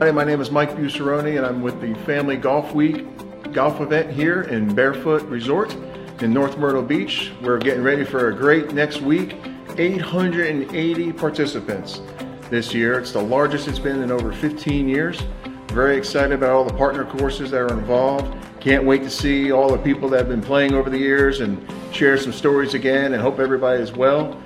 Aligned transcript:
Hi, 0.00 0.10
my 0.10 0.24
name 0.24 0.40
is 0.40 0.50
Mike 0.50 0.70
Buceroni 0.70 1.36
and 1.36 1.46
I'm 1.46 1.62
with 1.62 1.80
the 1.80 1.94
Family 2.04 2.36
Golf 2.36 2.74
Week 2.74 3.06
golf 3.52 3.80
event 3.80 4.10
here 4.10 4.42
in 4.42 4.74
Barefoot 4.74 5.22
Resort 5.22 5.72
in 6.20 6.32
North 6.34 6.58
Myrtle 6.58 6.82
Beach. 6.82 7.30
We're 7.40 7.58
getting 7.58 7.84
ready 7.84 8.04
for 8.04 8.28
a 8.28 8.34
great 8.34 8.72
next 8.72 9.02
week. 9.02 9.36
880 9.78 11.12
participants 11.12 12.02
this 12.50 12.74
year. 12.74 12.98
It's 12.98 13.12
the 13.12 13.22
largest 13.22 13.68
it's 13.68 13.78
been 13.78 14.02
in 14.02 14.10
over 14.10 14.32
15 14.32 14.88
years. 14.88 15.22
Very 15.68 15.96
excited 15.96 16.32
about 16.32 16.50
all 16.50 16.64
the 16.64 16.74
partner 16.74 17.04
courses 17.04 17.52
that 17.52 17.60
are 17.60 17.78
involved. 17.78 18.36
Can't 18.58 18.84
wait 18.84 19.04
to 19.04 19.10
see 19.10 19.52
all 19.52 19.70
the 19.70 19.78
people 19.78 20.08
that 20.08 20.18
have 20.18 20.28
been 20.28 20.42
playing 20.42 20.74
over 20.74 20.90
the 20.90 20.98
years 20.98 21.40
and 21.40 21.64
share 21.94 22.18
some 22.18 22.32
stories 22.32 22.74
again 22.74 23.12
and 23.12 23.22
hope 23.22 23.38
everybody 23.38 23.80
is 23.80 23.92
well. 23.92 24.42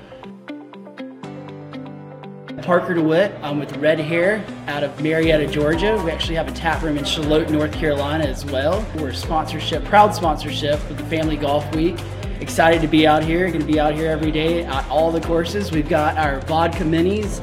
Parker 2.62 2.94
DeWitt. 2.94 3.32
I'm 3.42 3.58
with 3.58 3.76
Red 3.76 3.98
Hare 3.98 4.44
out 4.66 4.84
of 4.84 5.00
Marietta, 5.00 5.46
Georgia. 5.46 6.00
We 6.04 6.10
actually 6.10 6.36
have 6.36 6.48
a 6.48 6.52
tap 6.52 6.82
room 6.82 6.98
in 6.98 7.04
Charlotte, 7.04 7.50
North 7.50 7.72
Carolina 7.72 8.24
as 8.24 8.44
well. 8.44 8.84
We're 8.96 9.10
a 9.10 9.14
sponsorship, 9.14 9.84
proud 9.84 10.14
sponsorship 10.14 10.74
of 10.90 10.98
the 10.98 11.04
Family 11.04 11.36
Golf 11.36 11.74
Week. 11.74 11.98
Excited 12.40 12.80
to 12.82 12.88
be 12.88 13.06
out 13.06 13.24
here. 13.24 13.46
Going 13.48 13.60
to 13.60 13.66
be 13.66 13.80
out 13.80 13.94
here 13.94 14.10
every 14.10 14.30
day 14.30 14.64
at 14.64 14.88
all 14.88 15.10
the 15.10 15.20
courses. 15.20 15.72
We've 15.72 15.88
got 15.88 16.16
our 16.16 16.40
vodka 16.42 16.84
minis 16.84 17.42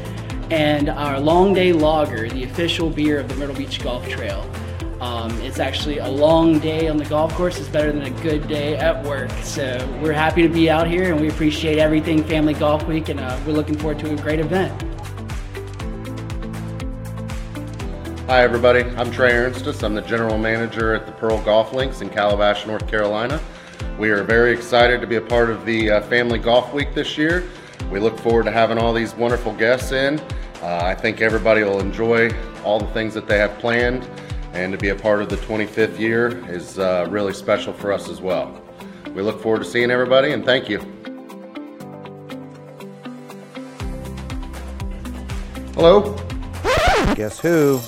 and 0.51 0.89
our 0.89 1.19
Long 1.19 1.53
Day 1.53 1.73
Lager, 1.73 2.29
the 2.29 2.43
official 2.43 2.89
beer 2.89 3.19
of 3.19 3.27
the 3.27 3.35
Myrtle 3.35 3.55
Beach 3.55 3.81
Golf 3.81 4.07
Trail. 4.07 4.49
Um, 5.01 5.31
it's 5.41 5.59
actually 5.59 5.97
a 5.97 6.07
long 6.07 6.59
day 6.59 6.87
on 6.87 6.97
the 6.97 7.05
golf 7.05 7.33
course 7.33 7.59
is 7.59 7.67
better 7.67 7.91
than 7.91 8.03
a 8.03 8.21
good 8.21 8.47
day 8.47 8.75
at 8.77 9.03
work. 9.05 9.29
So 9.43 9.77
we're 10.01 10.13
happy 10.13 10.41
to 10.41 10.49
be 10.49 10.69
out 10.69 10.87
here 10.87 11.11
and 11.11 11.19
we 11.19 11.27
appreciate 11.29 11.77
everything 11.77 12.23
Family 12.23 12.53
Golf 12.53 12.87
Week 12.87 13.09
and 13.09 13.19
uh, 13.19 13.37
we're 13.45 13.53
looking 13.53 13.77
forward 13.77 13.99
to 13.99 14.13
a 14.13 14.15
great 14.15 14.39
event. 14.39 14.94
Hi 18.27 18.41
everybody, 18.41 18.79
I'm 18.97 19.11
Trey 19.11 19.33
Ernstus. 19.33 19.83
I'm 19.83 19.93
the 19.93 20.01
general 20.01 20.39
manager 20.39 20.95
at 20.95 21.05
the 21.05 21.11
Pearl 21.11 21.39
Golf 21.43 21.73
Links 21.73 22.01
in 22.01 22.09
Calabash, 22.09 22.65
North 22.65 22.87
Carolina. 22.87 23.39
We 23.99 24.09
are 24.09 24.23
very 24.23 24.51
excited 24.51 24.99
to 25.01 25.05
be 25.05 25.17
a 25.17 25.21
part 25.21 25.51
of 25.51 25.63
the 25.63 25.91
uh, 25.91 26.01
Family 26.07 26.39
Golf 26.39 26.73
Week 26.73 26.95
this 26.95 27.19
year. 27.19 27.47
We 27.91 27.99
look 27.99 28.17
forward 28.17 28.45
to 28.45 28.51
having 28.51 28.79
all 28.79 28.93
these 28.93 29.13
wonderful 29.13 29.53
guests 29.53 29.91
in. 29.91 30.19
Uh, 30.63 30.79
I 30.81 30.95
think 30.95 31.21
everybody 31.21 31.61
will 31.61 31.79
enjoy 31.79 32.31
all 32.63 32.79
the 32.79 32.87
things 32.87 33.13
that 33.13 33.27
they 33.27 33.37
have 33.37 33.59
planned 33.59 34.09
and 34.53 34.71
to 34.71 34.77
be 34.79 34.89
a 34.89 34.95
part 34.95 35.21
of 35.21 35.29
the 35.29 35.37
25th 35.37 35.99
year 35.99 36.43
is 36.49 36.79
uh, 36.79 37.05
really 37.11 37.31
special 37.31 37.73
for 37.73 37.93
us 37.93 38.09
as 38.09 38.21
well. 38.21 38.59
We 39.13 39.21
look 39.21 39.39
forward 39.39 39.59
to 39.59 39.65
seeing 39.65 39.91
everybody 39.91 40.31
and 40.31 40.43
thank 40.43 40.67
you. 40.67 40.79
Hello? 45.75 46.15
Guess 47.13 47.39
who? 47.39 47.79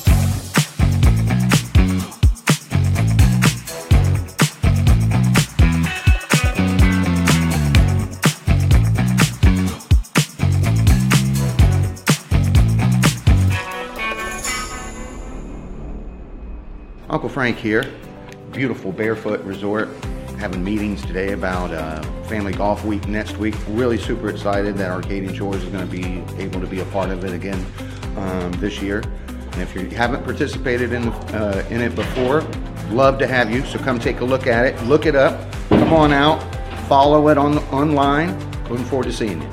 Uncle 17.10 17.30
Frank 17.30 17.58
here, 17.58 17.90
beautiful 18.52 18.92
Barefoot 18.92 19.40
Resort. 19.42 19.88
Having 20.40 20.64
meetings 20.64 21.02
today 21.04 21.32
about 21.32 21.72
uh, 21.72 22.02
Family 22.24 22.52
Golf 22.52 22.84
Week 22.84 23.08
next 23.08 23.38
week. 23.38 23.56
Really 23.70 23.98
super 23.98 24.30
excited 24.30 24.76
that 24.76 24.92
Arcadian 24.92 25.34
Shores 25.34 25.64
is 25.64 25.70
going 25.70 25.90
to 25.90 25.92
be 25.92 26.22
able 26.42 26.60
to 26.60 26.68
be 26.68 26.82
a 26.82 26.86
part 26.86 27.10
of 27.10 27.24
it 27.24 27.34
again 27.34 27.66
um, 28.18 28.52
this 28.54 28.82
year. 28.82 29.00
And 29.30 29.62
if 29.62 29.74
you 29.74 29.88
haven't 29.88 30.24
participated 30.26 30.92
in, 30.92 31.08
uh, 31.08 31.66
in 31.72 31.82
it 31.82 31.96
before, 31.96 32.42
love 32.90 33.18
to 33.20 33.26
have 33.26 33.50
you. 33.50 33.66
So 33.66 33.80
come 33.80 34.00
take 34.00 34.20
a 34.20 34.26
look 34.26 34.46
at 34.46 34.66
it, 34.66 34.80
look 34.84 35.06
it 35.06 35.16
up, 35.16 35.52
come 35.70 35.94
on 35.94 36.12
out, 36.12 36.40
follow 36.88 37.30
it 37.30 37.38
on 37.38 37.58
online. 37.70 38.38
Looking 38.70 38.86
forward 38.86 39.06
to 39.06 39.14
seeing 39.14 39.42
you. 39.42 39.50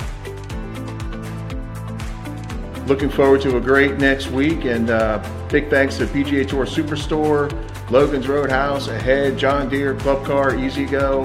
Looking 2.87 3.09
forward 3.09 3.41
to 3.43 3.57
a 3.57 3.61
great 3.61 3.97
next 3.97 4.27
week 4.27 4.65
and 4.67 4.91
uh, 4.91 5.23
big 5.55 5.71
thanks 5.71 5.97
to 5.99 6.05
PGA 6.07 6.45
Tour 6.45 6.67
Superstore, 6.67 7.49
Logan's 7.89 8.27
Roadhouse, 8.27 8.89
Ahead, 8.89 9.39
John 9.39 9.69
Deere, 9.69 9.95
Club 9.95 10.27
Car, 10.27 10.57
E-Z-GO, 10.57 11.25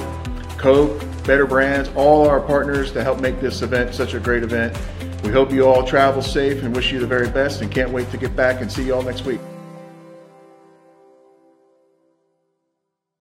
Coke, 0.56 1.01
Better 1.23 1.47
Brands, 1.47 1.90
all 1.95 2.28
our 2.28 2.40
partners 2.40 2.91
to 2.91 3.03
help 3.03 3.19
make 3.19 3.41
this 3.41 3.63
event 3.63 3.95
such 3.95 4.13
a 4.13 4.19
great 4.19 4.44
event. 4.44 4.78
We 5.23 5.31
hope 5.31 5.51
you 5.51 5.66
all 5.66 5.84
travel 5.84 6.22
safe 6.22 6.62
and 6.62 6.75
wish 6.75 6.91
you 6.91 7.00
the 7.00 7.07
very 7.07 7.28
best 7.28 7.63
and 7.63 7.72
can't 7.72 7.90
wait 7.90 8.12
to 8.12 8.17
get 8.17 8.35
back 8.35 8.62
and 8.62 8.72
see 8.72 8.84
you 8.84 8.94
all 8.94 9.01
next 9.01 9.25
week. 9.25 9.40